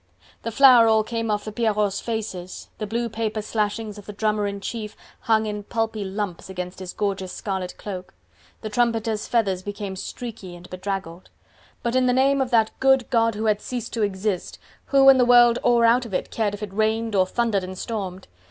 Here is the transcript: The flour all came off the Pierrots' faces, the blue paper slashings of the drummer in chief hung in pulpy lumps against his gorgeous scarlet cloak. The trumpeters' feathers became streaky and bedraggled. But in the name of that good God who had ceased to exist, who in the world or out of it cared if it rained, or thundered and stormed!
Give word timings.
The 0.41 0.49
flour 0.51 0.87
all 0.87 1.03
came 1.03 1.29
off 1.29 1.45
the 1.45 1.51
Pierrots' 1.51 2.01
faces, 2.01 2.69
the 2.79 2.87
blue 2.87 3.07
paper 3.07 3.39
slashings 3.43 3.99
of 3.99 4.07
the 4.07 4.13
drummer 4.13 4.47
in 4.47 4.59
chief 4.59 4.97
hung 5.19 5.45
in 5.45 5.61
pulpy 5.61 6.03
lumps 6.03 6.49
against 6.49 6.79
his 6.79 6.91
gorgeous 6.91 7.31
scarlet 7.31 7.77
cloak. 7.77 8.11
The 8.61 8.69
trumpeters' 8.71 9.27
feathers 9.27 9.61
became 9.61 9.95
streaky 9.95 10.55
and 10.55 10.67
bedraggled. 10.71 11.29
But 11.83 11.95
in 11.95 12.07
the 12.07 12.13
name 12.13 12.41
of 12.41 12.49
that 12.49 12.71
good 12.79 13.11
God 13.11 13.35
who 13.35 13.45
had 13.45 13.61
ceased 13.61 13.93
to 13.93 14.01
exist, 14.01 14.57
who 14.85 15.07
in 15.07 15.19
the 15.19 15.23
world 15.23 15.59
or 15.61 15.85
out 15.85 16.07
of 16.07 16.15
it 16.15 16.31
cared 16.31 16.55
if 16.55 16.63
it 16.63 16.73
rained, 16.73 17.13
or 17.13 17.27
thundered 17.27 17.63
and 17.63 17.77
stormed! 17.77 18.27